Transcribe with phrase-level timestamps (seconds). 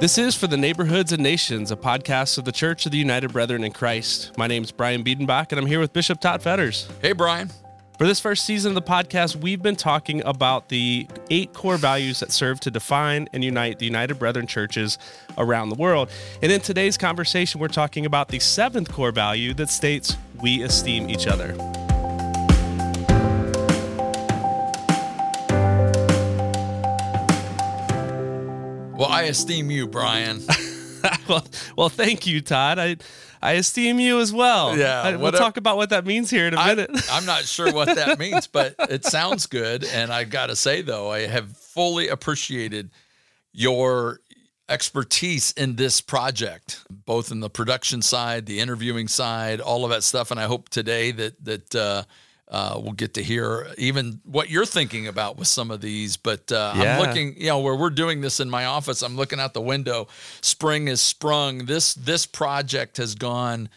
[0.00, 3.32] This is For the Neighborhoods and Nations, a podcast of the Church of the United
[3.32, 4.30] Brethren in Christ.
[4.38, 6.88] My name is Brian Biedenbach, and I'm here with Bishop Todd Fetters.
[7.02, 7.50] Hey, Brian.
[7.98, 12.20] For this first season of the podcast, we've been talking about the eight core values
[12.20, 14.98] that serve to define and unite the United Brethren churches
[15.36, 16.10] around the world.
[16.42, 21.10] And in today's conversation, we're talking about the seventh core value that states we esteem
[21.10, 21.56] each other.
[29.18, 30.40] I esteem you, Brian.
[31.28, 31.44] well,
[31.76, 32.78] well, thank you, Todd.
[32.78, 32.98] I
[33.42, 34.78] I esteem you as well.
[34.78, 36.90] Yeah, I, we'll talk about what that means here in a minute.
[37.10, 39.82] I, am not sure what that means, but it sounds good.
[39.82, 42.90] And I got to say, though, I have fully appreciated
[43.52, 44.20] your
[44.68, 50.04] expertise in this project, both in the production side, the interviewing side, all of that
[50.04, 50.30] stuff.
[50.30, 52.02] And I hope today that that uh,
[52.50, 56.16] uh, we'll get to hear even what you're thinking about with some of these.
[56.16, 56.98] But uh, yeah.
[56.98, 59.60] I'm looking, you know, where we're doing this in my office, I'm looking out the
[59.60, 60.08] window.
[60.40, 61.66] Spring has sprung.
[61.66, 63.68] This this project has gone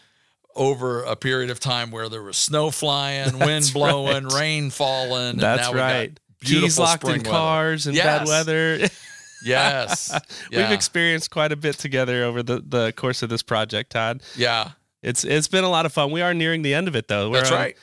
[0.56, 4.34] over a period of time where there was snow flying, wind blowing, right.
[4.34, 5.38] rain falling.
[5.38, 6.20] That's and now right.
[6.44, 8.06] Keys locked in cars and yes.
[8.06, 8.80] bad weather.
[9.46, 10.18] yes,
[10.52, 10.64] yeah.
[10.64, 14.24] we've experienced quite a bit together over the, the course of this project, Todd.
[14.36, 14.72] Yeah,
[15.04, 16.10] it's it's been a lot of fun.
[16.12, 17.30] We are nearing the end of it, though.
[17.30, 17.78] We're That's right.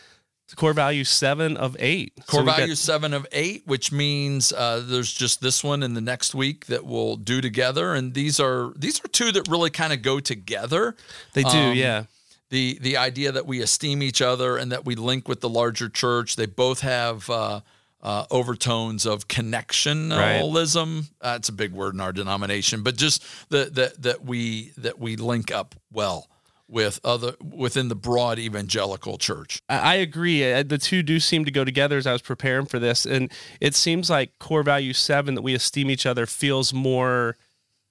[0.57, 2.15] Core value seven of eight.
[2.27, 5.95] Core so value got- seven of eight, which means uh, there's just this one in
[5.95, 9.71] the next week that we'll do together, and these are these are two that really
[9.71, 10.97] kind of go together.
[11.35, 12.05] They do, um, yeah.
[12.51, 15.89] The the idea that we esteem each other and that we link with the larger
[15.89, 16.37] church.
[16.37, 17.29] They both have.
[17.29, 17.61] Uh,
[18.01, 20.97] uh, overtones of connectionalism.
[20.99, 21.11] Right.
[21.21, 25.17] That's a big word in our denomination, but just that that that we that we
[25.17, 26.29] link up well
[26.69, 29.63] with other within the broad evangelical church.
[29.69, 30.53] I agree.
[30.53, 33.33] Uh, the two do seem to go together as I was preparing for this, and
[33.61, 37.37] it seems like core value seven that we esteem each other feels more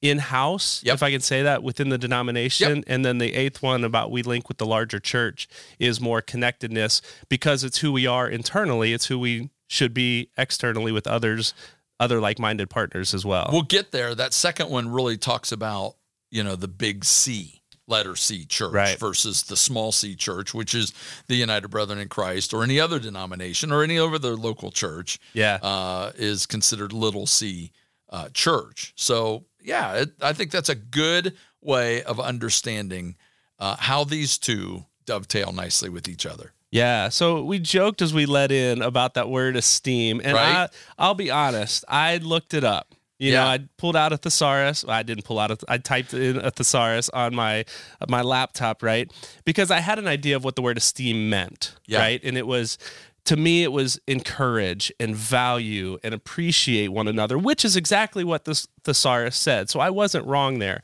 [0.02, 0.96] in house, yep.
[0.96, 2.78] if I can say that, within the denomination.
[2.78, 2.86] Yep.
[2.88, 5.48] And then the eighth one about we link with the larger church
[5.80, 8.94] is more connectedness because it's who we are internally.
[8.94, 11.54] It's who we should be externally with others,
[12.00, 13.50] other like minded partners as well.
[13.52, 14.14] We'll get there.
[14.14, 15.96] That second one really talks about,
[16.30, 17.57] you know, the big C
[17.88, 19.00] letter C church right.
[19.00, 20.94] versus the small C church, which is
[21.28, 25.20] the United Brethren in Christ or any other denomination or any other local church.
[25.34, 27.72] Yeah, uh, is considered little C
[28.10, 28.94] uh, church.
[28.96, 33.16] So yeah, it, I think that's a good way of understanding
[33.60, 36.54] uh, how these two dovetail nicely with each other.
[36.70, 40.56] Yeah, so we joked as we let in about that word esteem, and right?
[40.56, 42.94] I, I'll be honest, I looked it up.
[43.20, 43.44] You yeah.
[43.44, 44.86] know, I pulled out a thesaurus.
[44.88, 45.52] I didn't pull out.
[45.52, 47.66] A, I typed in a thesaurus on my
[48.08, 49.12] my laptop, right?
[49.44, 52.00] Because I had an idea of what the word esteem meant, yeah.
[52.00, 52.24] right?
[52.24, 52.78] And it was
[53.26, 58.46] to me it was encourage and value and appreciate one another, which is exactly what
[58.46, 59.70] this thesaurus said.
[59.70, 60.82] So I wasn't wrong there.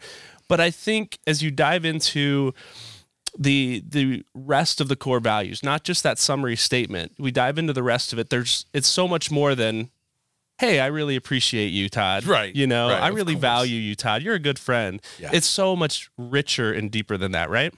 [0.48, 2.54] But I think as you dive into
[3.38, 7.74] the the rest of the core values, not just that summary statement, we dive into
[7.74, 8.30] the rest of it.
[8.30, 9.90] There's it's so much more than
[10.60, 12.26] hey, I really appreciate you, Todd.
[12.26, 12.56] Right.
[12.56, 14.22] You know, right, I really value you, Todd.
[14.22, 15.02] You're a good friend.
[15.20, 15.32] Yeah.
[15.34, 17.74] It's so much richer and deeper than that, right?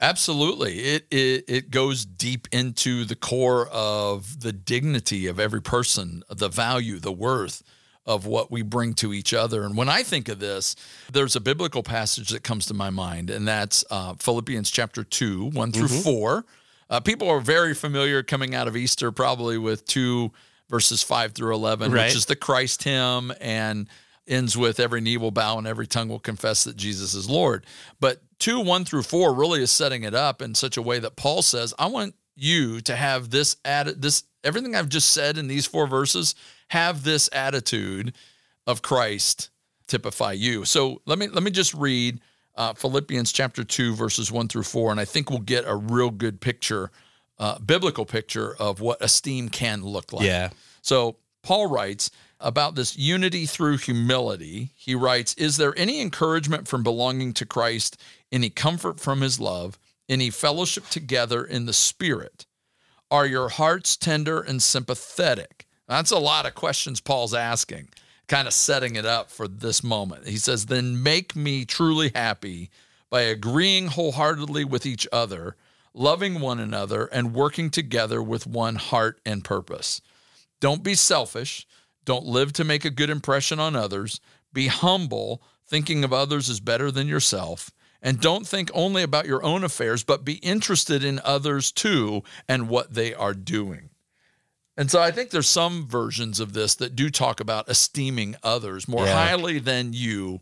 [0.00, 0.78] Absolutely.
[0.78, 6.48] It, it it goes deep into the core of the dignity of every person, the
[6.48, 7.64] value, the worth
[8.06, 9.64] of what we bring to each other.
[9.64, 10.76] And when I think of this,
[11.12, 15.50] there's a biblical passage that comes to my mind, and that's uh, Philippians chapter 2,
[15.50, 16.02] 1 through mm-hmm.
[16.02, 16.44] 4.
[16.88, 20.32] Uh, people are very familiar coming out of Easter, probably with two
[20.68, 22.06] verses 5 through 11, right.
[22.06, 23.88] which is the Christ hymn and
[24.26, 27.64] ends with every knee will bow and every tongue will confess that Jesus is Lord.
[27.98, 31.16] But 2 1 through 4 really is setting it up in such a way that
[31.16, 35.48] Paul says, I want you to have this added this everything I've just said in
[35.48, 36.36] these four verses
[36.68, 38.14] have this attitude
[38.66, 39.50] of Christ
[39.88, 40.64] typify you.
[40.64, 42.20] So let me let me just read
[42.54, 46.10] uh, Philippians chapter 2 verses 1 through 4 and I think we'll get a real
[46.10, 46.90] good picture
[47.38, 50.26] uh, biblical picture of what esteem can look like.
[50.26, 50.50] Yeah.
[50.82, 52.10] So Paul writes
[52.40, 54.70] about this unity through humility.
[54.76, 58.00] He writes, Is there any encouragement from belonging to Christ,
[58.30, 62.46] any comfort from his love, any fellowship together in the Spirit?
[63.10, 65.66] Are your hearts tender and sympathetic?
[65.88, 67.88] That's a lot of questions Paul's asking,
[68.26, 70.28] kind of setting it up for this moment.
[70.28, 72.70] He says, Then make me truly happy
[73.10, 75.56] by agreeing wholeheartedly with each other
[75.98, 80.00] loving one another, and working together with one heart and purpose.
[80.60, 81.66] Don't be selfish.
[82.04, 84.20] Don't live to make a good impression on others.
[84.52, 87.70] Be humble, thinking of others as better than yourself.
[88.00, 92.68] And don't think only about your own affairs, but be interested in others too and
[92.68, 93.90] what they are doing.
[94.76, 98.86] And so I think there's some versions of this that do talk about esteeming others
[98.86, 99.12] more yeah.
[99.12, 100.40] highly than you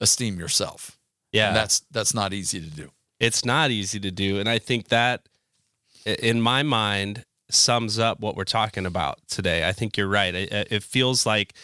[0.00, 0.96] esteem yourself.
[1.32, 1.48] Yeah.
[1.48, 2.92] And that's that's not easy to do.
[3.24, 4.38] It's not easy to do.
[4.38, 5.28] And I think that
[6.04, 9.66] in my mind sums up what we're talking about today.
[9.66, 10.34] I think you're right.
[10.34, 11.54] It, it feels like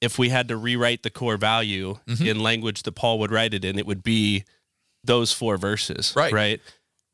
[0.00, 2.26] if we had to rewrite the core value mm-hmm.
[2.26, 4.44] in language that Paul would write it in, it would be
[5.02, 6.12] those four verses.
[6.14, 6.32] Right.
[6.32, 6.60] Right.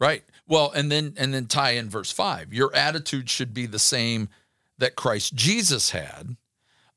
[0.01, 0.25] Right.
[0.49, 2.53] Well, and then and then tie in verse five.
[2.53, 4.29] Your attitude should be the same
[4.79, 6.37] that Christ Jesus had,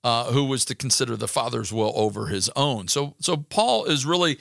[0.03, 2.87] uh, who was to consider the Father's will over his own.
[2.87, 4.37] So so Paul is really,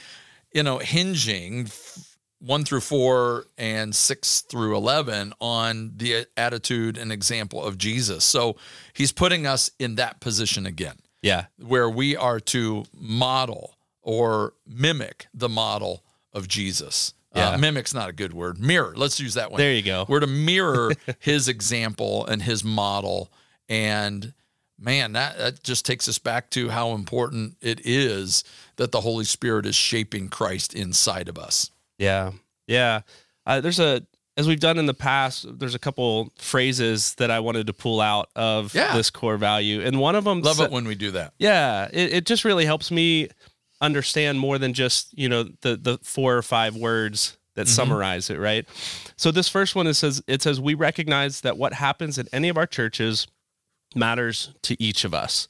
[0.52, 1.68] you know, hinging
[2.40, 8.24] one through four and six through eleven on the attitude and example of Jesus.
[8.24, 8.56] So
[8.92, 10.96] he's putting us in that position again.
[11.22, 11.46] Yeah.
[11.58, 17.14] Where we are to model or mimic the model of Jesus.
[17.34, 17.50] Uh, yeah.
[17.50, 18.58] Uh, mimic's not a good word.
[18.58, 18.94] Mirror.
[18.96, 19.58] Let's use that one.
[19.58, 20.06] There you go.
[20.08, 23.30] We're to mirror his example and his model.
[23.68, 24.32] And
[24.78, 28.44] man, that, that just takes us back to how important it is
[28.76, 31.70] that the Holy Spirit is shaping Christ inside of us.
[31.98, 32.32] Yeah.
[32.66, 33.02] Yeah.
[33.46, 34.06] Uh, there's a
[34.36, 38.00] as we've done in the past, there's a couple phrases that I wanted to pull
[38.00, 38.94] out of yeah.
[38.94, 39.80] this core value.
[39.82, 41.34] And one of them Love it when we do that.
[41.38, 41.88] Yeah.
[41.92, 43.30] It, it just really helps me
[43.80, 47.74] understand more than just, you know, the the four or five words that mm-hmm.
[47.74, 48.66] summarize it, right?
[49.16, 52.48] So this first one it says it says we recognize that what happens in any
[52.48, 53.26] of our churches
[53.96, 55.48] matters to each of us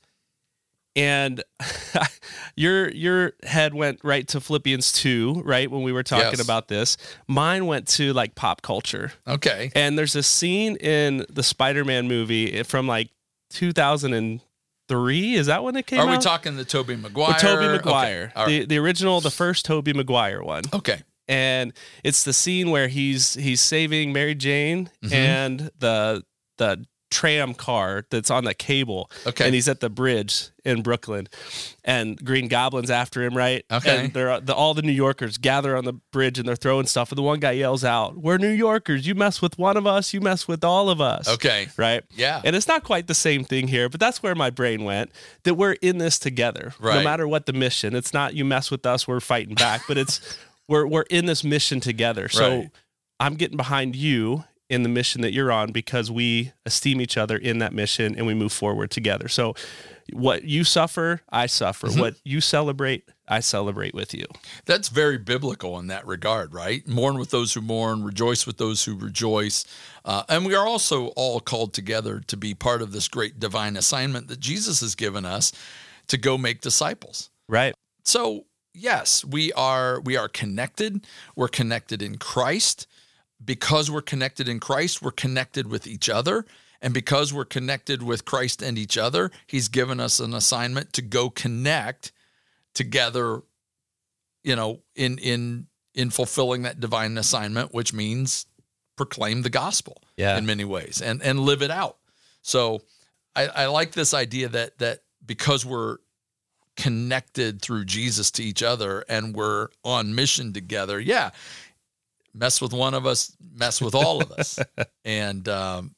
[0.99, 1.45] and
[2.57, 5.71] your your head went right to Philippians 2, right?
[5.71, 6.43] When we were talking yes.
[6.43, 6.97] about this.
[7.29, 9.13] Mine went to like pop culture.
[9.27, 9.71] Okay.
[9.75, 13.11] And there's a scene in the Spider-Man movie from like
[13.51, 15.35] 2003.
[15.35, 16.11] Is that when it came Are out?
[16.11, 17.35] we talking the Tobey Maguire?
[17.35, 18.33] The Tobey Maguire.
[18.37, 18.61] Okay.
[18.61, 20.65] The the original, the first Tobey Maguire one.
[20.75, 21.03] Okay.
[21.29, 25.15] And it's the scene where he's he's saving Mary Jane mm-hmm.
[25.15, 26.25] and the
[26.57, 29.11] the tram car that's on the cable.
[29.27, 29.47] Okay.
[29.47, 31.29] And he's at the bridge in Brooklyn,
[31.85, 33.65] and Green Goblin's after him, right?
[33.71, 34.05] Okay.
[34.05, 37.11] And they're the, all the New Yorkers gather on the bridge and they're throwing stuff.
[37.11, 39.07] And the one guy yells out, "We're New Yorkers.
[39.07, 41.69] You mess with one of us, you mess with all of us." Okay.
[41.77, 42.03] Right.
[42.15, 42.43] Yeah.
[42.45, 45.11] And it's not quite the same thing here, but that's where my brain went.
[45.45, 46.99] That we're in this together, right.
[46.99, 47.95] no matter what the mission.
[47.95, 50.39] It's not you mess with us, we're fighting back, but it's
[50.69, 52.29] we're we're in this mission together.
[52.29, 52.59] So.
[52.59, 52.71] Right.
[53.21, 57.37] I'm getting behind you in the mission that you're on because we esteem each other
[57.37, 59.29] in that mission and we move forward together.
[59.29, 59.55] So,
[60.13, 61.89] what you suffer, I suffer.
[61.89, 62.01] Mm-hmm.
[62.01, 64.25] What you celebrate, I celebrate with you.
[64.65, 66.87] That's very biblical in that regard, right?
[66.89, 69.67] Mourn with those who mourn, rejoice with those who rejoice.
[70.07, 73.77] Uh, and we are also all called together to be part of this great divine
[73.77, 75.53] assignment that Jesus has given us
[76.07, 77.29] to go make disciples.
[77.47, 77.75] Right.
[78.05, 81.07] So, yes, we are we are connected.
[81.37, 82.87] We're connected in Christ
[83.45, 86.45] because we're connected in Christ, we're connected with each other.
[86.81, 91.03] And because we're connected with Christ and each other, He's given us an assignment to
[91.03, 92.13] go connect
[92.73, 93.43] together,
[94.45, 98.47] you know, in in in fulfilling that divine assignment, which means
[98.97, 100.39] proclaim the gospel yeah.
[100.39, 101.97] in many ways and and live it out.
[102.43, 102.83] So
[103.35, 105.99] I, I like this idea that that because we're
[106.77, 111.31] connected through Jesus to each other and we're on mission together, yeah,
[112.39, 114.59] mess with one of us, mess with all of us.
[115.05, 115.95] and um,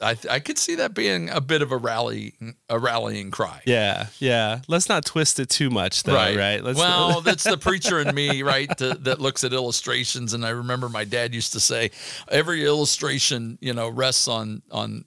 [0.00, 2.34] I I could see that being a bit of a rally
[2.68, 3.60] a rallying cry.
[3.64, 4.60] Yeah, yeah.
[4.68, 6.14] Let's not twist it too much, though.
[6.14, 6.36] Right.
[6.36, 6.62] right?
[6.62, 8.76] Let's, well, that's the preacher in me, right?
[8.78, 11.90] To, that looks at illustrations, and I remember my dad used to say,
[12.28, 15.04] every illustration, you know, rests on on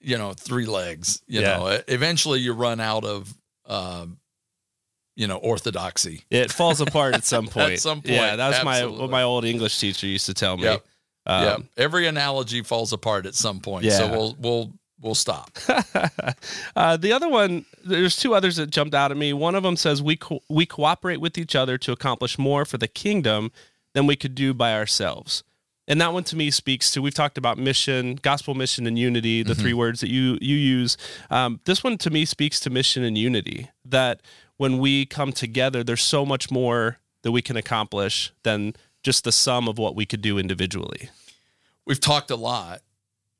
[0.00, 1.22] you know three legs.
[1.26, 1.56] You yeah.
[1.56, 3.32] know, eventually you run out of.
[3.66, 4.18] Um,
[5.18, 6.22] you know orthodoxy.
[6.30, 7.72] It falls apart at some point.
[7.72, 8.36] at some point, yeah.
[8.36, 10.64] That's my what my old English teacher used to tell me.
[10.64, 10.86] Yep.
[11.26, 11.62] Um, yep.
[11.76, 13.84] Every analogy falls apart at some point.
[13.84, 13.98] Yeah.
[13.98, 15.58] So we'll we'll we'll stop.
[16.76, 19.32] uh, the other one, there's two others that jumped out at me.
[19.32, 22.78] One of them says we co- we cooperate with each other to accomplish more for
[22.78, 23.50] the kingdom
[23.94, 25.42] than we could do by ourselves.
[25.88, 29.42] And that one to me speaks to we've talked about mission, gospel mission, and unity,
[29.42, 29.62] the mm-hmm.
[29.62, 30.96] three words that you you use.
[31.30, 33.70] Um, this one to me speaks to mission and unity.
[33.84, 34.20] That
[34.58, 39.32] when we come together, there's so much more that we can accomplish than just the
[39.32, 41.08] sum of what we could do individually.
[41.86, 42.82] We've talked a lot,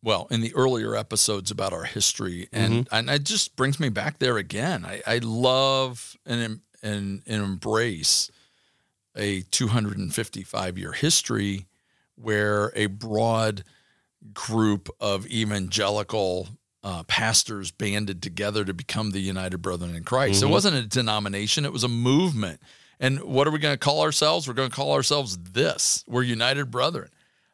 [0.02, 2.95] well, in the earlier episodes about our history, and mm-hmm.
[2.95, 4.87] and it just brings me back there again.
[4.87, 8.31] I, I love and and and embrace
[9.14, 11.68] a 255 year history
[12.21, 13.65] where a broad
[14.33, 16.49] group of evangelical
[16.83, 20.41] uh, pastors banded together to become the United Brethren in Christ.
[20.41, 20.49] Mm-hmm.
[20.49, 22.61] It wasn't a denomination, it was a movement.
[23.01, 24.49] And what are we going to call ourselves?
[24.49, 26.05] We're going to call ourselves this.
[26.09, 27.11] We're United Brethren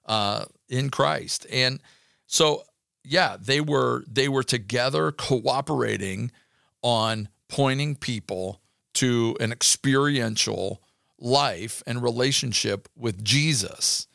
[0.06, 1.46] uh, in Christ.
[1.52, 1.80] And
[2.26, 2.64] so,
[3.02, 6.30] yeah, they were they were together cooperating
[6.82, 8.60] on pointing people
[8.94, 10.80] to an experiential
[11.18, 14.06] life and relationship with Jesus,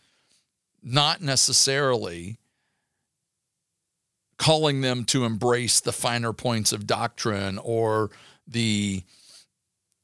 [0.84, 2.40] not necessarily
[4.38, 8.10] calling them to embrace the finer points of doctrine or
[8.48, 9.04] the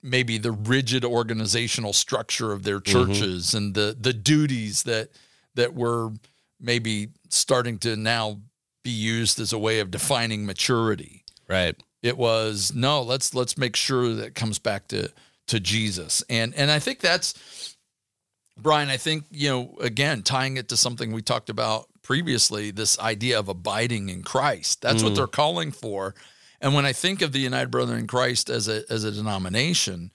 [0.03, 2.91] maybe the rigid organizational structure of their mm-hmm.
[2.91, 3.57] churches mm-hmm.
[3.57, 5.09] and the the duties that
[5.55, 6.11] that were
[6.59, 8.39] maybe starting to now
[8.83, 11.23] be used as a way of defining maturity.
[11.47, 11.75] Right.
[12.03, 15.11] It was no, let's let's make sure that it comes back to
[15.47, 16.23] to Jesus.
[16.29, 17.74] And and I think that's
[18.57, 22.97] Brian, I think, you know, again, tying it to something we talked about previously, this
[22.99, 24.81] idea of abiding in Christ.
[24.81, 25.05] That's mm.
[25.05, 26.15] what they're calling for.
[26.61, 30.11] And when I think of the United Brethren in Christ as a as a denomination,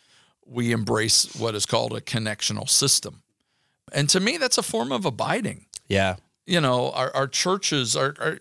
[0.47, 3.23] we embrace what is called a connectional system.
[3.93, 5.67] And to me, that's a form of abiding.
[5.89, 6.17] Yeah.
[6.47, 8.39] You know, our, our churches are, are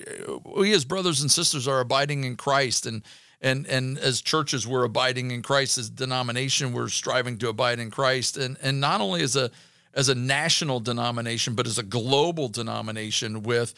[0.55, 3.03] we as brothers and sisters are abiding in Christ and
[3.41, 7.91] and and as churches we're abiding in Christ as denomination we're striving to abide in
[7.91, 9.51] Christ and and not only as a
[9.93, 13.73] as a national denomination but as a global denomination with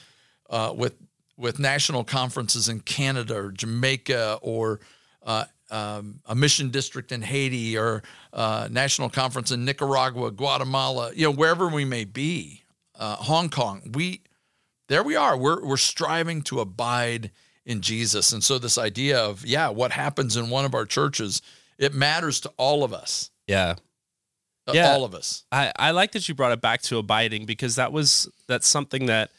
[0.50, 0.96] uh, with
[1.38, 4.80] with national conferences in Canada or Jamaica or
[5.24, 8.04] uh, um, a mission district in Haiti or
[8.34, 12.64] uh, national conference in Nicaragua, Guatemala, you know, wherever we may be,
[13.00, 14.22] uh, Hong Kong, we
[14.88, 15.38] there we are.
[15.38, 17.32] We're we're striving to abide
[17.66, 21.42] in Jesus, and so this idea of yeah, what happens in one of our churches,
[21.78, 23.32] it matters to all of us.
[23.48, 23.76] Yeah.
[24.68, 24.92] Uh, yeah.
[24.92, 25.44] All of us.
[25.52, 29.08] I, I like that you brought it back to abiding because that was that's something
[29.08, 29.32] that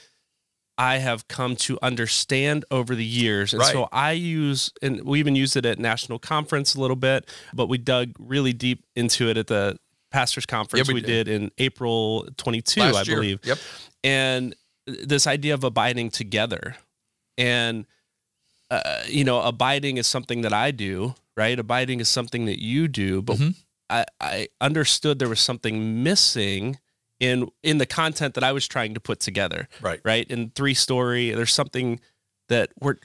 [0.79, 3.53] I have come to understand over the years.
[3.53, 3.73] And right.
[3.73, 7.69] so I use, and we even used it at national conference a little bit, but
[7.69, 9.79] we dug really deep into it at the
[10.11, 11.29] pastors conference yeah, we, we did.
[11.29, 13.41] in April 22, Last I believe.
[13.45, 13.59] Yep.
[14.03, 16.77] And this idea of abiding together.
[17.37, 17.87] And,
[18.71, 21.59] uh, you know, abiding is something that I do, right?
[21.59, 23.23] Abiding is something that you do.
[23.23, 23.51] But mm-hmm.
[23.93, 26.79] I, I understood there was something missing
[27.21, 29.69] in in the content that I was trying to put together.
[29.81, 30.01] Right.
[30.05, 30.29] Right.
[30.31, 32.01] In three story, there's something
[32.49, 32.97] that we're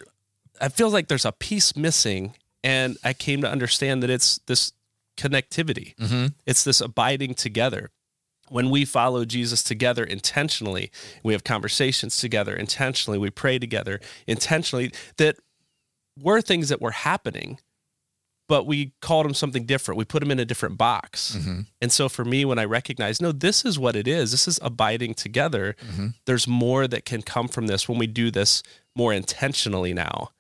[0.60, 2.34] I feel like there's a piece missing.
[2.64, 4.74] And I came to understand that it's this
[5.16, 5.96] connectivity.
[5.96, 6.28] Mm-hmm.
[6.46, 7.92] It's this abiding together.
[8.50, 10.90] When we follow Jesus together intentionally,
[11.22, 15.36] we have conversations together intentionally, we pray together intentionally, that
[16.20, 17.60] were things that were happening
[18.48, 19.98] but we called them something different.
[19.98, 21.36] We put them in a different box.
[21.38, 21.62] Mm-hmm.
[21.82, 24.60] And so for me, when I recognize, no, this is what it is, this is
[24.62, 26.08] abiding together, mm-hmm.
[26.26, 28.64] there's more that can come from this when we do this
[28.96, 30.32] more intentionally now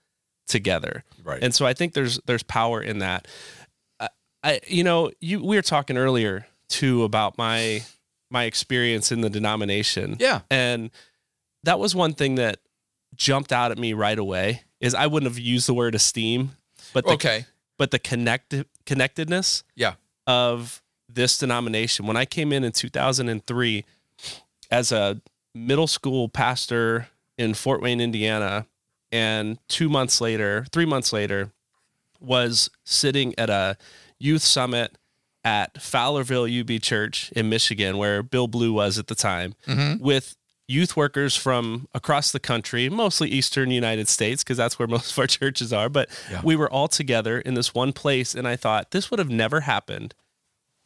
[0.47, 1.03] together.
[1.23, 1.43] Right.
[1.43, 3.27] And so I think there's there's power in that.
[3.99, 4.09] I,
[4.43, 7.83] I you know, you we were talking earlier too about my
[8.31, 10.15] my experience in the denomination.
[10.19, 10.41] Yeah.
[10.49, 10.91] And
[11.63, 12.59] that was one thing that
[13.15, 16.51] jumped out at me right away is I wouldn't have used the word esteem,
[16.93, 17.45] but the, okay
[17.77, 18.53] but the connect
[18.85, 19.93] connectedness yeah.
[20.25, 22.05] of this denomination.
[22.05, 23.85] When I came in in 2003
[24.69, 25.21] as a
[25.53, 27.07] middle school pastor
[27.37, 28.65] in Fort Wayne, Indiana,
[29.11, 31.51] and two months later, three months later,
[32.19, 33.77] was sitting at a
[34.19, 34.97] youth summit
[35.43, 40.03] at Fowlerville UB Church in Michigan, where Bill Blue was at the time, mm-hmm.
[40.03, 40.35] with
[40.67, 45.19] youth workers from across the country, mostly Eastern United States, because that's where most of
[45.19, 45.89] our churches are.
[45.89, 46.41] But yeah.
[46.43, 48.35] we were all together in this one place.
[48.35, 50.13] And I thought this would have never happened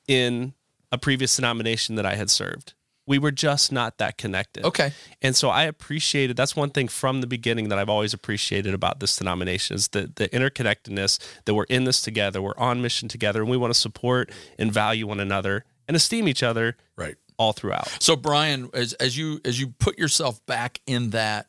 [0.07, 0.53] in
[0.91, 2.73] a previous denomination that I had served.
[3.07, 4.63] We were just not that connected.
[4.63, 4.93] Okay.
[5.21, 8.99] And so I appreciated that's one thing from the beginning that I've always appreciated about
[8.99, 12.41] this denomination is the, the interconnectedness that we're in this together.
[12.41, 16.27] We're on mission together and we want to support and value one another and esteem
[16.27, 16.77] each other.
[16.95, 17.87] Right all throughout.
[17.99, 21.47] So Brian, as as you as you put yourself back in that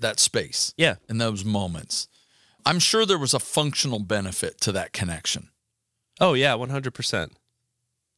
[0.00, 2.08] that space, yeah, in those moments,
[2.66, 5.50] I'm sure there was a functional benefit to that connection.
[6.20, 7.32] Oh yeah, one hundred percent.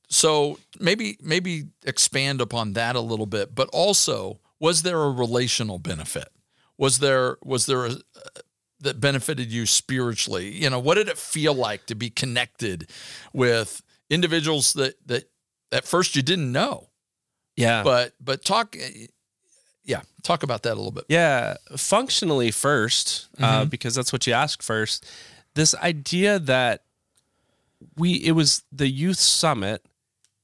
[0.08, 5.78] So maybe maybe expand upon that a little bit, but also was there a relational
[5.78, 6.28] benefit?
[6.78, 7.92] Was there was there a
[8.80, 10.50] that benefited you spiritually?
[10.50, 12.90] You know, what did it feel like to be connected
[13.32, 15.30] with individuals that that
[15.70, 16.88] at first you didn't know?
[17.56, 17.82] Yeah.
[17.82, 18.76] But but talk
[19.84, 21.04] yeah, talk about that a little bit.
[21.08, 23.44] Yeah, functionally 1st uh, mm-hmm.
[23.44, 25.06] uh, because that's what you ask first.
[25.54, 26.84] This idea that
[27.96, 29.84] we it was the youth summit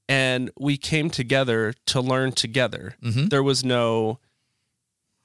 [0.09, 2.97] and we came together to learn together.
[3.03, 3.27] Mm-hmm.
[3.27, 4.19] There was no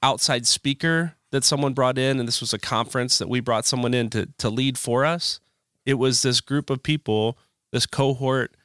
[0.02, 3.94] outside speaker that someone brought in and this was a conference that we brought someone
[3.94, 5.40] in to to lead for us.
[5.84, 7.38] It was this group of people,
[7.70, 8.56] this cohort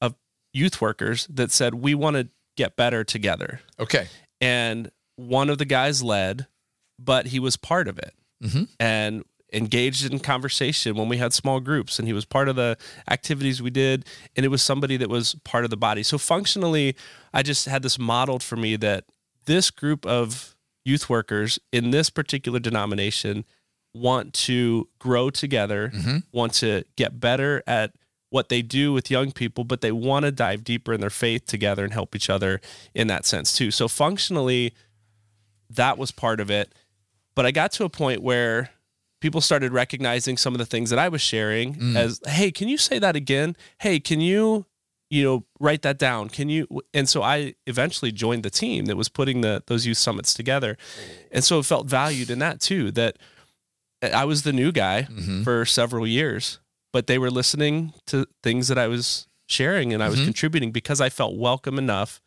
[0.00, 0.14] of
[0.52, 3.60] youth workers that said we want to get better together.
[3.78, 4.08] Okay.
[4.40, 6.46] And one of the guys led,
[6.98, 8.14] but he was part of it.
[8.42, 8.64] Mm-hmm.
[8.80, 12.76] And engaged in conversation when we had small groups and he was part of the
[13.08, 16.96] activities we did and it was somebody that was part of the body so functionally
[17.32, 19.04] i just had this modeled for me that
[19.44, 23.44] this group of youth workers in this particular denomination
[23.94, 26.18] want to grow together mm-hmm.
[26.32, 27.92] want to get better at
[28.30, 31.46] what they do with young people but they want to dive deeper in their faith
[31.46, 32.60] together and help each other
[32.94, 34.74] in that sense too so functionally
[35.70, 36.72] that was part of it
[37.34, 38.70] but i got to a point where
[39.20, 41.96] people started recognizing some of the things that I was sharing mm.
[41.96, 43.56] as, hey, can you say that again?
[43.78, 44.66] Hey, can you,
[45.10, 46.28] you know, write that down?
[46.28, 46.66] Can you?
[46.92, 50.76] And so I eventually joined the team that was putting the those youth summits together,
[51.30, 52.90] and so it felt valued in that too.
[52.90, 53.16] That
[54.02, 55.42] I was the new guy mm-hmm.
[55.44, 56.58] for several years,
[56.92, 60.26] but they were listening to things that I was sharing and I was mm-hmm.
[60.26, 62.20] contributing because I felt welcome enough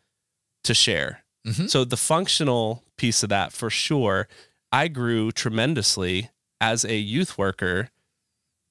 [0.64, 1.24] to share.
[1.46, 1.66] Mm-hmm.
[1.66, 4.28] So the functional piece of that for sure,
[4.72, 7.90] I grew tremendously as a youth worker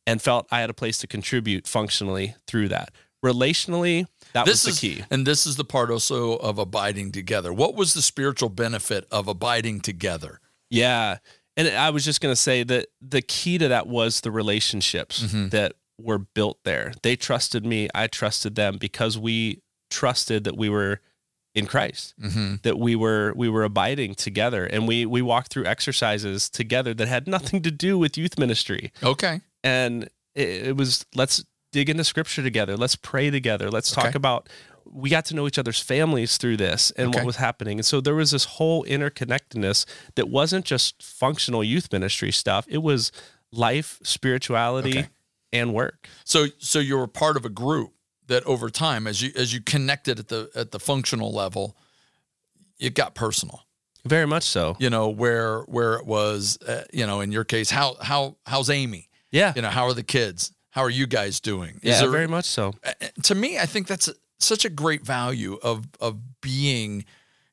[0.05, 2.91] and felt I had a place to contribute functionally through that.
[3.23, 5.03] Relationally, that this was the is, key.
[5.11, 7.51] And this is the part also of abiding together.
[7.51, 10.39] What was the spiritual benefit of abiding together?
[10.69, 11.17] Yeah.
[11.57, 15.21] And I was just going to say that the key to that was the relationships
[15.21, 15.49] mm-hmm.
[15.49, 16.93] that were built there.
[17.03, 21.01] They trusted me, I trusted them because we trusted that we were
[21.55, 22.13] in Christ.
[22.21, 22.55] Mm-hmm.
[22.63, 27.07] That we were we were abiding together and we we walked through exercises together that
[27.07, 28.91] had nothing to do with youth ministry.
[29.03, 29.41] Okay.
[29.63, 30.03] And
[30.35, 32.77] it, it was let's dig into scripture together.
[32.77, 33.69] Let's pray together.
[33.69, 34.17] Let's talk okay.
[34.17, 34.49] about
[34.91, 37.19] we got to know each other's families through this and okay.
[37.19, 37.77] what was happening.
[37.79, 42.65] And so there was this whole interconnectedness that wasn't just functional youth ministry stuff.
[42.67, 43.11] It was
[43.51, 45.09] life, spirituality, okay.
[45.51, 46.07] And work.
[46.23, 47.93] So so you were part of a group
[48.27, 51.75] that over time, as you as you connected at the at the functional level,
[52.79, 53.65] it got personal.
[54.05, 54.75] Very much so.
[54.79, 56.57] You know where where it was.
[56.61, 59.09] Uh, you know, in your case, how how how's Amy?
[59.31, 59.53] Yeah.
[59.55, 60.51] You know, how are the kids?
[60.71, 61.79] How are you guys doing?
[61.81, 62.73] Is yeah, there, very much so.
[62.83, 67.05] Uh, uh, to me, I think that's a, such a great value of of being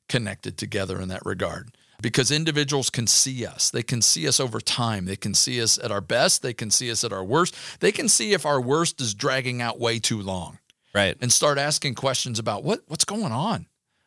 [0.07, 3.69] connected together in that regard because individuals can see us.
[3.69, 5.05] They can see us over time.
[5.05, 6.41] They can see us at our best.
[6.41, 7.55] They can see us at our worst.
[7.79, 10.59] They can see if our worst is dragging out way too long
[10.97, 13.65] right and start asking questions about what what's going on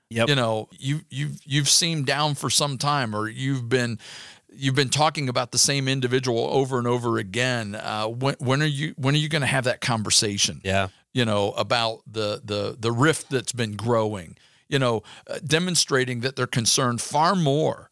[0.09, 0.29] yep.
[0.29, 3.99] you know you you've you've seemed down for some time or you've been
[4.53, 8.67] you've been talking about the same individual over and over again uh, when when are
[8.67, 12.77] you when are you going to have that conversation yeah you know about the the
[12.79, 14.37] the rift that's been growing
[14.71, 17.91] you know uh, demonstrating that they're concerned far more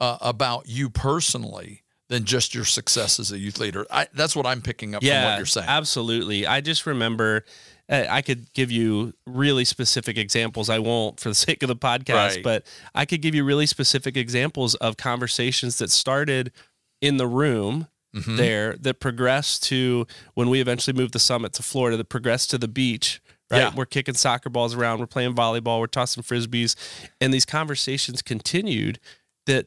[0.00, 3.86] uh, about you personally than just your success as a youth leader.
[3.90, 5.68] I, that's what I'm picking up yeah, from what you're saying.
[5.68, 6.46] Absolutely.
[6.46, 7.44] I just remember
[7.88, 10.70] I could give you really specific examples.
[10.70, 12.42] I won't for the sake of the podcast, right.
[12.42, 16.52] but I could give you really specific examples of conversations that started
[17.00, 18.36] in the room mm-hmm.
[18.36, 22.58] there that progressed to when we eventually moved the summit to Florida, that progressed to
[22.58, 23.20] the beach.
[23.50, 23.58] Right.
[23.58, 23.72] Yeah.
[23.74, 26.76] We're kicking soccer balls around, we're playing volleyball, we're tossing frisbees.
[27.20, 28.98] And these conversations continued
[29.46, 29.66] that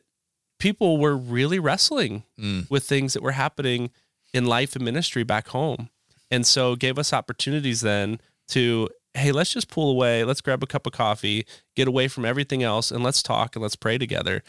[0.59, 2.69] people were really wrestling mm.
[2.69, 3.91] with things that were happening
[4.33, 5.89] in life and ministry back home
[6.31, 10.67] and so gave us opportunities then to hey let's just pull away let's grab a
[10.67, 14.43] cup of coffee get away from everything else and let's talk and let's pray together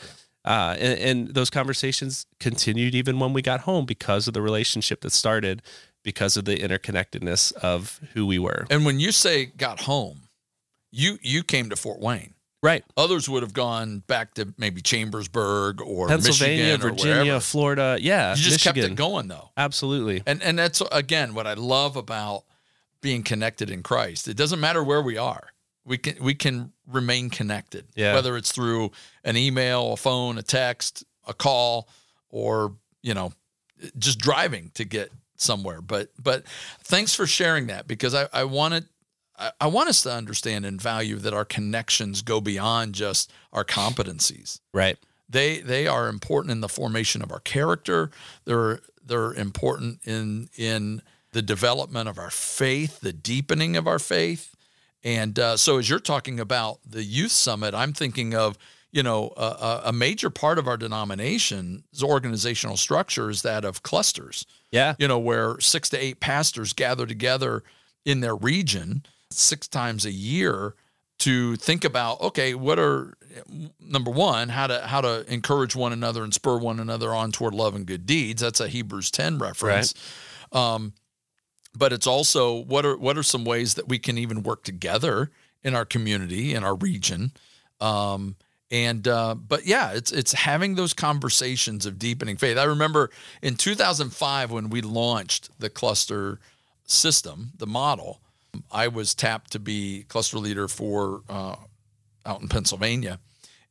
[0.45, 5.01] uh, and, and, those conversations continued even when we got home because of the relationship
[5.03, 5.61] that started
[6.09, 10.23] because of the interconnectedness of who we were and when you say got home
[10.91, 12.85] you you came to fort wayne Right.
[12.97, 17.99] Others would have gone back to maybe Chambersburg or Pennsylvania, Michigan Virginia, or Florida.
[18.01, 18.31] Yeah.
[18.31, 18.83] You just Michigan.
[18.83, 19.51] kept it going though.
[19.57, 20.25] Absolutely.
[20.27, 22.43] And and that's again what I love about
[23.01, 24.27] being connected in Christ.
[24.27, 25.51] It doesn't matter where we are.
[25.85, 27.87] We can we can remain connected.
[27.95, 28.15] Yeah.
[28.15, 28.91] Whether it's through
[29.23, 31.89] an email, a phone, a text, a call,
[32.29, 33.33] or, you know,
[33.99, 35.81] just driving to get somewhere.
[35.81, 36.45] But but
[36.83, 38.87] thanks for sharing that because I, I wanted
[39.39, 43.65] I, I want us to understand and value that our connections go beyond just our
[43.65, 44.61] competencies.
[44.73, 44.99] Right.
[45.29, 48.11] They they are important in the formation of our character.
[48.45, 54.55] They're they're important in in the development of our faith, the deepening of our faith.
[55.05, 58.59] And uh, so, as you're talking about the youth summit, I'm thinking of
[58.91, 64.47] you know a, a major part of our denomination's organizational structure is that of clusters.
[64.71, 67.63] Yeah, you know where six to eight pastors gather together
[68.05, 70.75] in their region six times a year
[71.19, 73.15] to think about okay what are
[73.81, 77.55] number one how to how to encourage one another and spur one another on toward
[77.55, 79.95] love and good deeds that's a hebrews 10 reference
[80.55, 80.61] right.
[80.61, 80.93] um,
[81.77, 85.31] but it's also what are what are some ways that we can even work together
[85.63, 87.33] in our community in our region
[87.81, 88.37] um,
[88.71, 92.59] And uh, but yeah, it's it's having those conversations of deepening faith.
[92.59, 96.39] I remember in 2005 when we launched the cluster
[96.85, 98.21] system, the model.
[98.73, 101.57] I was tapped to be cluster leader for uh,
[102.27, 103.21] out in Pennsylvania,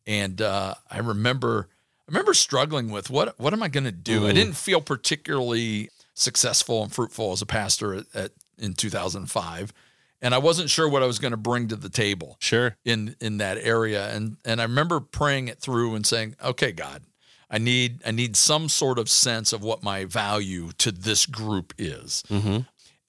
[0.08, 1.68] and uh, I remember
[2.08, 4.22] I remember struggling with what what am I going to do?
[4.22, 4.30] Mm.
[4.30, 9.74] I didn't feel particularly successful and fruitful as a pastor at, at in 2005
[10.22, 12.38] and I wasn't sure what I was going to bring to the table.
[12.40, 12.76] Sure.
[12.86, 17.04] In in that area and and I remember praying it through and saying, "Okay, God,
[17.50, 21.74] I need I need some sort of sense of what my value to this group
[21.78, 22.60] is." Mm-hmm.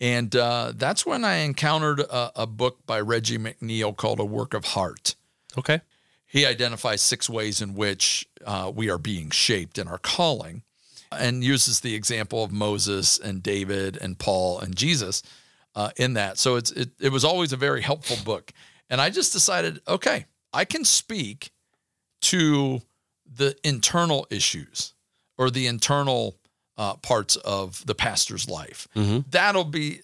[0.01, 4.55] And uh, that's when I encountered a, a, book by Reggie McNeal called A Work
[4.55, 5.17] of Heart.
[5.57, 5.81] Okay.
[6.25, 10.63] He identifies six ways in which uh, we are being shaped in our calling
[11.11, 15.23] and uses the example of Moses and David and Paul and Jesus
[15.79, 16.39] uh, in that.
[16.39, 18.53] So it's it, it was always a very helpful book.
[18.91, 21.53] And I just decided, okay, I can speak
[22.23, 22.81] to
[23.33, 24.95] the internal issues
[25.37, 26.35] or the internal
[26.77, 28.89] uh, parts of the pastor's life.
[28.97, 29.21] Mm-hmm.
[29.31, 30.01] That'll be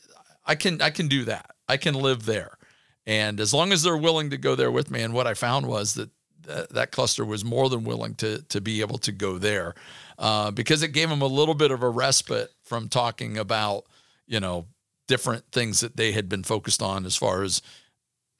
[0.47, 1.51] I can I can do that.
[1.69, 2.57] I can live there.
[3.05, 5.67] And as long as they're willing to go there with me, and what I found
[5.67, 6.11] was that
[6.47, 9.75] th- that cluster was more than willing to to be able to go there,
[10.21, 13.87] uh, because it gave them a little bit of a respite from talking about
[14.29, 14.67] you know
[15.07, 17.63] different things that they had been focused on as far as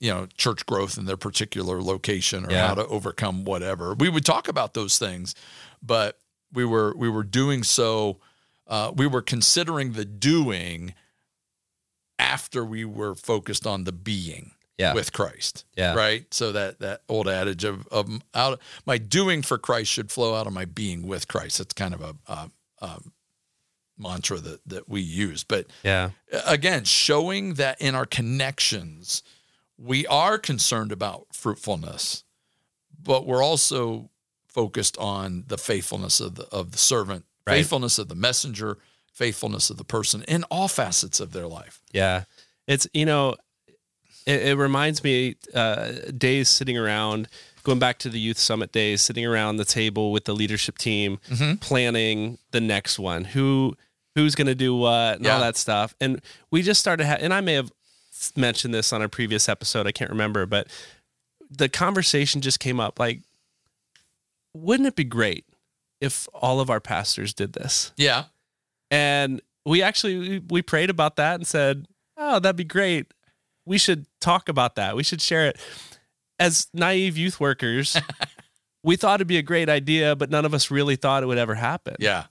[0.01, 2.69] you know church growth in their particular location or yeah.
[2.69, 5.35] how to overcome whatever we would talk about those things
[5.83, 6.19] but
[6.53, 8.19] we were we were doing so
[8.67, 10.95] uh, we were considering the doing
[12.19, 14.95] after we were focused on the being yeah.
[14.95, 15.65] with Christ.
[15.77, 15.95] Yeah.
[15.95, 16.33] Right.
[16.33, 20.47] So that that old adage of of out my doing for Christ should flow out
[20.47, 21.61] of my being with Christ.
[21.61, 22.51] It's kind of a, a,
[22.81, 23.01] a
[23.99, 25.45] mantra that that we use.
[25.45, 26.11] But yeah,
[26.47, 29.23] again, showing that in our connections,
[29.79, 32.25] we are concerned about fruitfulness,
[33.03, 34.11] but we're also
[34.47, 37.57] focused on the faithfulness of the of the servant, right.
[37.57, 38.79] faithfulness of the messenger,
[39.13, 41.83] faithfulness of the person in all facets of their life.
[41.93, 42.25] Yeah,
[42.67, 43.37] it's you know,
[44.27, 47.29] it, it reminds me uh, days sitting around
[47.65, 51.19] going back to the youth summit days, sitting around the table with the leadership team,
[51.29, 51.57] mm-hmm.
[51.57, 53.25] planning the next one.
[53.25, 53.77] Who
[54.15, 55.35] who's going to do what and yeah.
[55.35, 55.95] all that stuff.
[56.01, 57.73] And we just started, ha- and I may have
[58.37, 59.87] mentioned this on a previous episode.
[59.87, 60.69] I can't remember, but
[61.51, 63.21] the conversation just came up like,
[64.53, 65.45] wouldn't it be great
[66.01, 67.93] if all of our pastors did this?
[67.97, 68.25] Yeah.
[68.91, 73.13] And we actually we prayed about that and said, "Oh, that'd be great.
[73.65, 74.95] We should talk about that.
[74.95, 75.59] We should share it."
[76.39, 77.97] As naive youth workers,
[78.83, 81.39] we thought it'd be a great idea, but none of us really thought it would
[81.39, 81.97] ever happen.
[81.99, 82.25] Yeah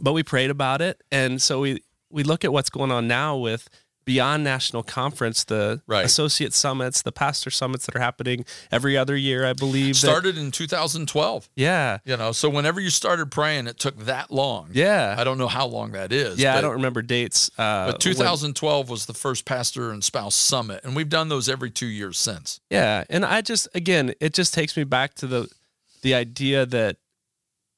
[0.00, 3.36] but we prayed about it, and so we we look at what's going on now
[3.36, 3.68] with
[4.04, 6.04] beyond national conference, the right.
[6.04, 9.96] associate summits, the pastor summits that are happening every other year, I believe.
[9.96, 11.48] Started that, in 2012.
[11.56, 11.98] Yeah.
[12.04, 14.70] You know, so whenever you started praying, it took that long.
[14.72, 15.14] Yeah.
[15.18, 16.38] I don't know how long that is.
[16.38, 17.50] Yeah, but, I don't remember dates.
[17.58, 21.48] Uh, but 2012 when, was the first pastor and spouse summit, and we've done those
[21.48, 22.60] every two years since.
[22.70, 23.04] Yeah.
[23.08, 25.48] And I just, again, it just takes me back to the,
[26.02, 26.96] the idea that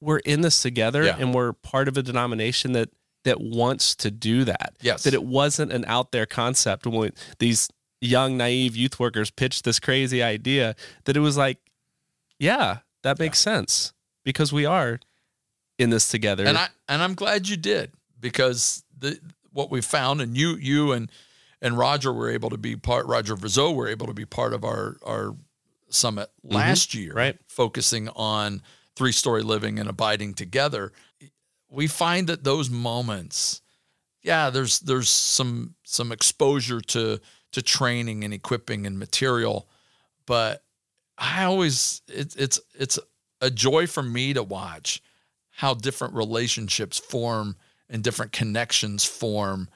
[0.01, 1.15] we're in this together yeah.
[1.17, 2.89] and we're part of a denomination that
[3.25, 4.75] that wants to do that.
[4.81, 5.03] Yes.
[5.03, 9.79] That it wasn't an out there concept when these young naive youth workers pitched this
[9.79, 11.57] crazy idea that it was like,
[12.39, 13.55] yeah, that makes yeah.
[13.57, 14.99] sense because we are
[15.77, 16.45] in this together.
[16.45, 19.19] And I and I'm glad you did because the
[19.51, 21.11] what we found and you you and
[21.61, 24.63] and Roger were able to be part Roger Vizot were able to be part of
[24.63, 25.35] our our
[25.89, 26.55] summit mm-hmm.
[26.55, 26.99] last mm-hmm.
[26.99, 27.37] year, right?
[27.47, 28.61] Focusing on
[28.95, 30.91] three story living and abiding together,
[31.69, 33.61] we find that those moments,
[34.21, 37.19] yeah, there's there's some some exposure to
[37.51, 39.67] to training and equipping and material,
[40.25, 40.63] but
[41.17, 42.99] I always it's it's it's
[43.41, 45.01] a joy for me to watch
[45.51, 47.55] how different relationships form
[47.89, 49.69] and different connections form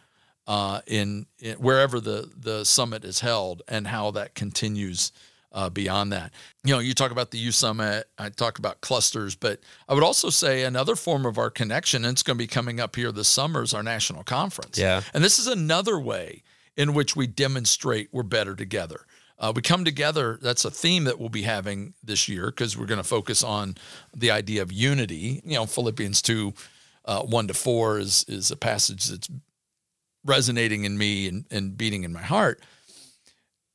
[0.47, 5.11] uh, in, in, wherever the the summit is held and how that continues
[5.51, 6.31] uh, beyond that.
[6.63, 10.03] You know, you talk about the Youth Summit, I talk about clusters, but I would
[10.03, 13.11] also say another form of our connection, and it's going to be coming up here
[13.11, 14.77] this summer, is our national conference.
[14.77, 15.01] Yeah.
[15.13, 16.43] And this is another way
[16.77, 19.05] in which we demonstrate we're better together.
[19.39, 20.37] Uh, we come together.
[20.41, 23.75] That's a theme that we'll be having this year because we're going to focus on
[24.15, 25.41] the idea of unity.
[25.45, 26.53] You know, Philippians 2
[27.05, 29.29] uh, 1 to 4 is, is a passage that's
[30.25, 32.61] resonating in me and, and beating in my heart.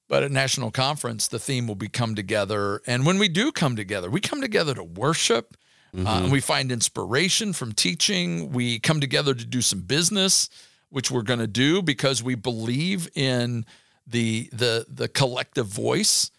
[0.08, 2.82] But at National Conference, the theme will be come together.
[2.86, 5.56] And when we do come together, we come together to worship.
[5.94, 6.06] Uh, mm-hmm.
[6.06, 8.52] Uh, we find inspiration from teaching.
[8.52, 10.50] We come together to do some business,
[10.90, 13.64] which we're going to do because we believe in
[14.06, 16.30] the the the collective voice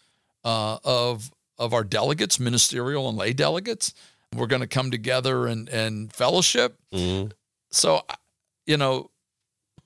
[0.44, 3.94] uh, of of our delegates, ministerial and lay delegates.
[4.34, 6.78] We're going to come together and and fellowship.
[6.92, 7.32] Mm.
[7.70, 8.02] So,
[8.66, 9.10] you know,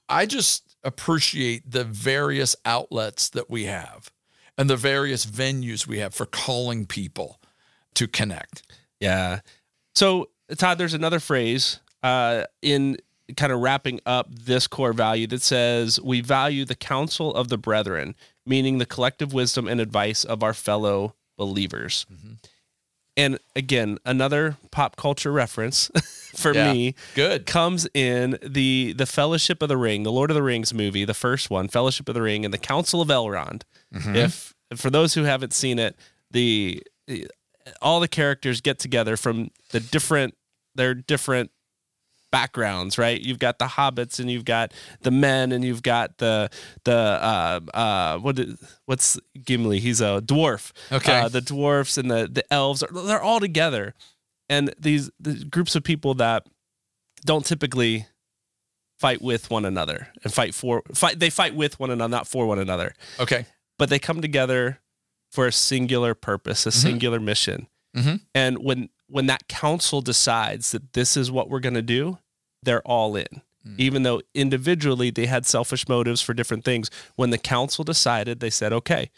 [0.09, 4.11] I just appreciate the various outlets that we have
[4.57, 7.41] and the various venues we have for calling people
[7.95, 8.63] to connect.
[8.99, 9.41] Yeah.
[9.95, 12.97] So, Todd, there's another phrase uh, in
[13.37, 17.59] kind of wrapping up this core value that says we value the counsel of the
[17.59, 18.15] brethren,
[18.45, 22.07] meaning the collective wisdom and advice of our fellow believers.
[22.13, 22.33] Mm-hmm.
[23.17, 25.91] And again, another pop culture reference
[26.35, 30.35] for yeah, me good comes in the the Fellowship of the Ring, the Lord of
[30.35, 33.63] the Rings movie, the first one, Fellowship of the Ring, and the Council of Elrond.
[33.95, 34.17] Mm-hmm.
[34.17, 35.97] If for those who haven't seen it,
[36.31, 36.83] the
[37.83, 40.35] all the characters get together from the different
[40.75, 41.51] their different
[42.31, 43.21] backgrounds, right?
[43.21, 46.49] You've got the hobbits and you've got the men and you've got the
[46.85, 49.81] the uh uh what is, what's Gimli?
[49.81, 50.73] He's a dwarf.
[50.93, 51.21] Okay.
[51.21, 53.95] Uh, the dwarfs and the the elves are they're all together.
[54.51, 56.47] And these the groups of people that
[57.25, 58.07] don't typically
[58.99, 62.47] fight with one another and fight for fight they fight with one another, not for
[62.47, 62.93] one another.
[63.19, 63.47] Okay.
[63.79, 64.81] But they come together
[65.31, 66.81] for a singular purpose, a mm-hmm.
[66.81, 67.69] singular mission.
[67.97, 68.17] Mm-hmm.
[68.35, 72.19] And when when that council decides that this is what we're going to do,
[72.63, 73.27] they're all in.
[73.67, 73.75] Mm-hmm.
[73.79, 78.51] Even though individually they had selfish motives for different things, when the council decided, they
[78.51, 79.11] said, "Okay,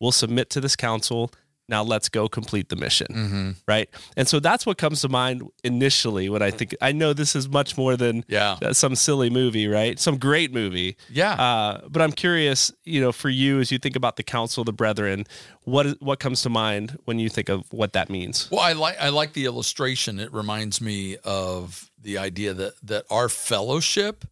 [0.00, 1.30] we'll submit to this council
[1.70, 3.50] now let's go complete the mission mm-hmm.
[3.66, 3.88] right?
[4.16, 7.48] And so that's what comes to mind initially when i think i know this is
[7.48, 8.56] much more than yeah.
[8.72, 9.98] some silly movie right?
[9.98, 10.96] Some great movie.
[11.08, 11.32] Yeah.
[11.32, 14.66] Uh, but i'm curious you know for you as you think about the counsel of
[14.66, 15.26] the brethren
[15.64, 18.50] what what comes to mind when you think of what that means?
[18.50, 20.18] Well i like i like the illustration.
[20.18, 24.24] It reminds me of the idea that that our fellowship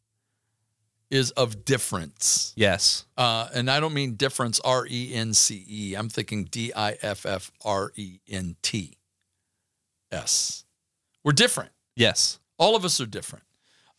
[1.11, 2.53] is of difference.
[2.57, 3.05] Yes.
[3.17, 5.95] Uh, and I don't mean difference, R E N C E.
[5.95, 8.97] I'm thinking D I F F R E N T
[10.13, 10.65] S.
[11.25, 11.71] We're different.
[11.97, 12.39] Yes.
[12.59, 13.45] All of us are different.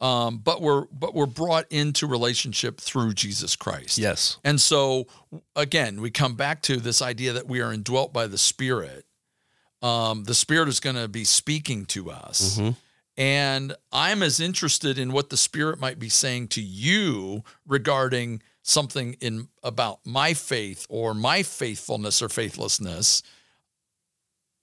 [0.01, 3.97] Um, but we're but we're brought into relationship through Jesus Christ.
[3.97, 4.37] Yes.
[4.45, 5.07] And so
[5.55, 9.05] again, we come back to this idea that we are indwelt by the Spirit.
[9.81, 12.57] Um, the Spirit is going to be speaking to us.
[12.57, 12.71] Mm-hmm
[13.19, 19.17] and I'm as interested in what the Spirit might be saying to you regarding something
[19.19, 23.21] in about my faith or my faithfulness or faithlessness.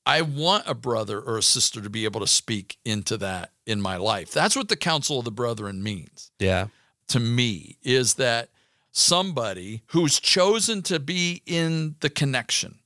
[0.06, 3.80] I want a brother or a sister to be able to speak into that in
[3.80, 4.30] my life.
[4.30, 6.30] That's what the counsel of the brethren means.
[6.38, 6.68] Yeah.
[7.08, 8.48] To me, is that
[8.90, 12.78] somebody who's chosen to be in the connection.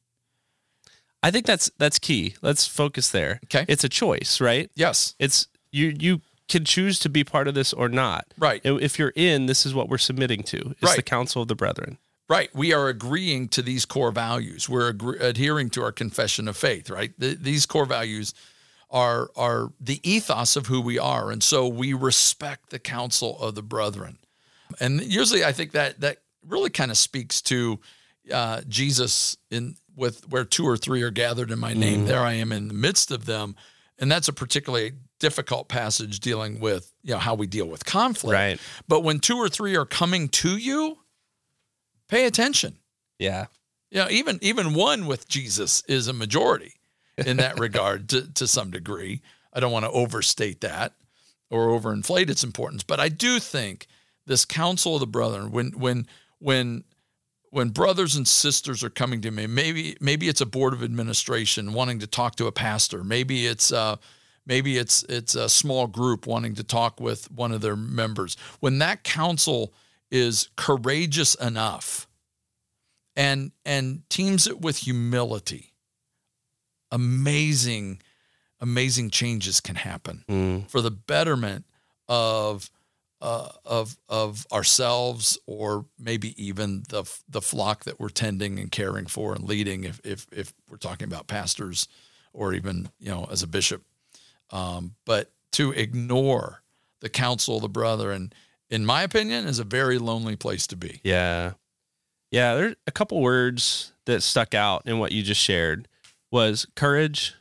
[1.22, 2.35] I think that's that's key.
[2.42, 3.40] Let's focus there.
[3.44, 3.64] Okay.
[3.68, 4.70] It's a choice, right?
[4.74, 5.14] Yes.
[5.18, 8.26] It's you you can choose to be part of this or not.
[8.37, 8.61] Right.
[8.64, 10.59] If you're in, this is what we're submitting to.
[10.72, 10.96] It's right.
[10.96, 11.98] the counsel of the brethren.
[12.28, 12.54] Right.
[12.54, 14.68] We are agreeing to these core values.
[14.68, 17.12] We're agree- adhering to our confession of faith, right?
[17.18, 18.35] The, these core values
[18.90, 21.30] are are the ethos of who we are.
[21.30, 24.18] And so we respect the counsel of the brethren.
[24.80, 27.78] And usually I think that that really kind of speaks to
[28.33, 32.06] uh, Jesus in with where two or three are gathered in my name, mm.
[32.06, 33.56] there I am in the midst of them.
[33.98, 38.35] And that's a particularly difficult passage dealing with you know how we deal with conflict.
[38.35, 38.61] Right.
[38.88, 40.98] But when two or three are coming to you,
[42.09, 42.78] pay attention.
[43.18, 43.46] Yeah.
[43.90, 46.74] You know, even even one with Jesus is a majority
[47.16, 49.22] in that regard to, to some degree.
[49.52, 50.94] I don't want to overstate that
[51.50, 53.87] or overinflate its importance, but I do think
[54.26, 56.06] this counsel of the brethren, when when
[56.38, 56.85] when
[57.50, 61.72] when brothers and sisters are coming to me, maybe maybe it's a board of administration
[61.72, 63.96] wanting to talk to a pastor, maybe it's uh,
[64.50, 68.78] maybe it's it's a small group wanting to talk with one of their members when
[68.78, 69.72] that counsel
[70.10, 72.08] is courageous enough
[73.16, 75.72] and and teams it with humility
[76.90, 78.02] amazing
[78.60, 80.68] amazing changes can happen mm.
[80.68, 81.64] for the betterment
[82.08, 82.70] of
[83.22, 89.06] uh, of of ourselves or maybe even the the flock that we're tending and caring
[89.06, 91.86] for and leading if if if we're talking about pastors
[92.32, 93.82] or even you know as a bishop
[94.52, 96.62] um, but to ignore
[97.00, 98.34] the counsel of the brother, and
[98.68, 101.00] in my opinion, is a very lonely place to be.
[101.02, 101.52] Yeah.
[102.30, 102.54] Yeah.
[102.54, 105.88] There's a couple words that stuck out in what you just shared
[106.30, 107.34] was courage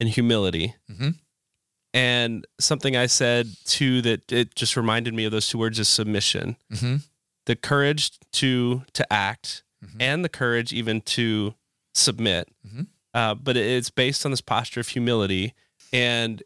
[0.00, 0.74] and humility.
[0.90, 1.10] Mm-hmm.
[1.92, 5.88] And something I said too that it just reminded me of those two words is
[5.88, 6.56] submission.
[6.72, 6.96] Mm-hmm.
[7.46, 10.00] The courage to to act mm-hmm.
[10.00, 11.54] and the courage even to
[11.94, 12.48] submit.
[12.66, 12.82] Mm-hmm.
[13.12, 15.54] Uh, but it's based on this posture of humility
[15.92, 16.42] and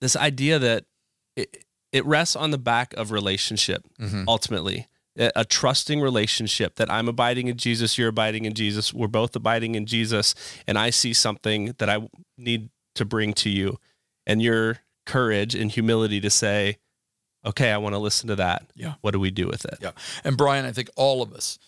[0.00, 0.84] this idea that
[1.36, 4.24] it, it rests on the back of relationship mm-hmm.
[4.28, 9.34] ultimately a trusting relationship that I'm abiding in Jesus, you're abiding in Jesus, we're both
[9.34, 10.34] abiding in Jesus,
[10.66, 13.78] and I see something that I need to bring to you,
[14.26, 16.76] and your courage and humility to say,
[17.46, 18.66] okay, I want to listen to that.
[18.74, 18.94] Yeah.
[19.00, 19.78] What do we do with it?
[19.80, 19.92] Yeah.
[20.24, 21.58] And Brian, I think all of us,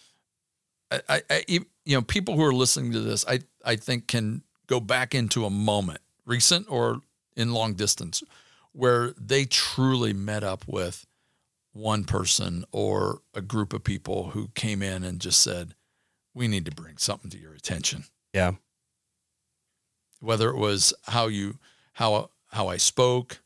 [0.91, 4.81] I, I, you know, people who are listening to this, I, I think can go
[4.81, 7.01] back into a moment, recent or
[7.37, 8.23] in long distance,
[8.73, 11.07] where they truly met up with
[11.73, 15.75] one person or a group of people who came in and just said,
[16.35, 18.53] "We need to bring something to your attention." Yeah.
[20.21, 21.59] Whether it was how you
[21.95, 23.41] how how I spoke,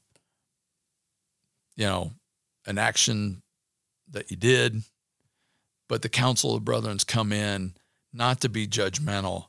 [1.77, 2.13] you know,
[2.67, 3.43] an action
[4.09, 4.83] that you did,
[5.89, 7.75] but the counsel of brethrens come in
[8.13, 9.49] not to be judgmental,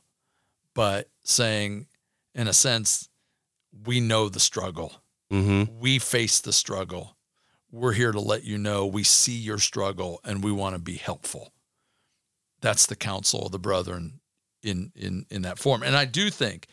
[0.74, 1.86] but saying,
[2.34, 3.08] in a sense,
[3.84, 5.02] we know the struggle.
[5.32, 5.78] Mm-hmm.
[5.80, 7.16] We face the struggle.
[7.70, 10.94] We're here to let you know we see your struggle and we want to be
[10.94, 11.52] helpful.
[12.60, 14.20] That's the counsel of the brethren
[14.62, 15.82] in in in that form.
[15.82, 16.66] And I do think,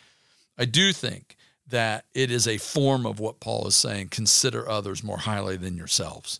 [0.57, 1.35] I do think
[1.67, 4.09] that it is a form of what Paul is saying.
[4.09, 6.39] Consider others more highly than yourselves,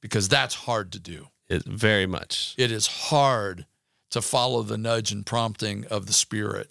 [0.00, 1.28] because that's hard to do.
[1.48, 2.54] It very much.
[2.56, 3.66] It is hard
[4.10, 6.70] to follow the nudge and prompting of the Spirit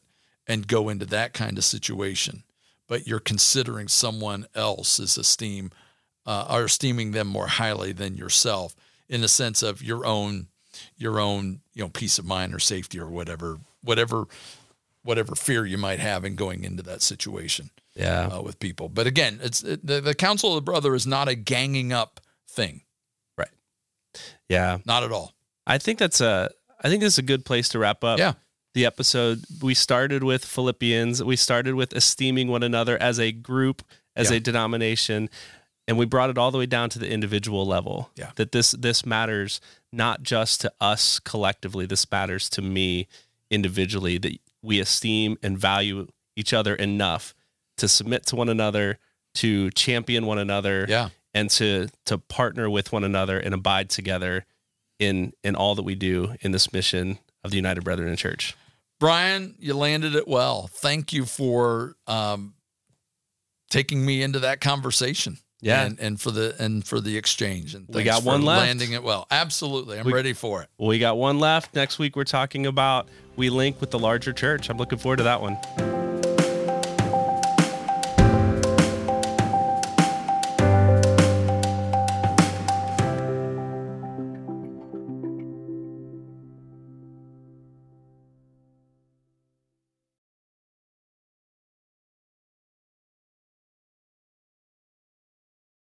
[0.51, 2.43] and go into that kind of situation.
[2.89, 5.71] But you're considering someone else's esteem
[6.25, 8.75] uh, or esteeming them more highly than yourself
[9.07, 10.47] in the sense of your own
[10.97, 14.25] your own you know peace of mind or safety or whatever whatever
[15.03, 18.27] whatever fear you might have in going into that situation yeah.
[18.27, 18.89] uh, with people.
[18.89, 22.19] But again it's it, the, the counsel of the brother is not a ganging up
[22.49, 22.81] thing.
[23.37, 23.49] Right.
[24.49, 24.79] Yeah.
[24.85, 25.33] Not at all.
[25.65, 26.49] I think that's a
[26.83, 28.19] i think that's a good place to wrap up.
[28.19, 28.33] Yeah
[28.73, 33.83] the episode we started with philippians we started with esteeming one another as a group
[34.15, 34.37] as yeah.
[34.37, 35.29] a denomination
[35.87, 38.31] and we brought it all the way down to the individual level yeah.
[38.35, 39.59] that this this matters
[39.91, 43.07] not just to us collectively this matters to me
[43.49, 47.33] individually that we esteem and value each other enough
[47.77, 48.99] to submit to one another
[49.33, 51.09] to champion one another yeah.
[51.33, 54.45] and to to partner with one another and abide together
[54.99, 58.55] in in all that we do in this mission of the united brethren church
[59.01, 62.53] brian you landed it well thank you for um,
[63.69, 67.75] taking me into that conversation yeah, and, and for the and for the exchange.
[67.75, 68.65] And we got one left.
[68.65, 69.27] Landing it well.
[69.29, 70.69] Absolutely, I'm we, ready for it.
[70.79, 71.75] We got one left.
[71.75, 74.69] Next week, we're talking about we link with the larger church.
[74.69, 76.00] I'm looking forward to that one.